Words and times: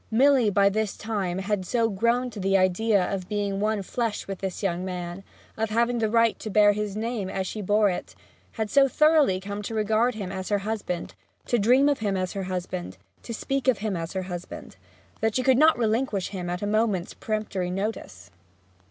Milly 0.09 0.49
by 0.49 0.67
this 0.67 0.97
time 0.97 1.37
had 1.37 1.63
so 1.63 1.87
grown 1.87 2.31
to 2.31 2.39
the 2.39 2.57
idea 2.57 3.03
of 3.13 3.29
being 3.29 3.59
one 3.59 3.83
flesh 3.83 4.27
with 4.27 4.39
this 4.39 4.63
young 4.63 4.83
man, 4.83 5.23
of 5.55 5.69
having 5.69 5.99
the 5.99 6.09
right 6.09 6.39
to 6.39 6.49
bear 6.49 6.71
his 6.73 6.95
name 6.95 7.29
as 7.29 7.45
she 7.45 7.61
bore 7.61 7.87
it; 7.87 8.15
had 8.53 8.71
so 8.71 8.87
thoroughly 8.87 9.39
come 9.39 9.61
to 9.61 9.75
regard 9.75 10.15
him 10.15 10.31
as 10.31 10.49
her 10.49 10.57
husband, 10.65 11.13
to 11.45 11.59
dream 11.59 11.87
of 11.87 11.99
him 11.99 12.17
as 12.17 12.33
her 12.33 12.45
husband, 12.45 12.97
to 13.21 13.31
speak 13.31 13.67
of 13.67 13.77
him 13.77 13.95
as 13.95 14.13
her 14.13 14.23
husband, 14.23 14.75
that 15.19 15.35
she 15.35 15.43
could 15.43 15.59
not 15.59 15.77
relinquish 15.77 16.29
him 16.29 16.49
at 16.49 16.63
a 16.63 16.65
moment's 16.65 17.13
peremptory 17.13 17.69
notice. 17.69 18.31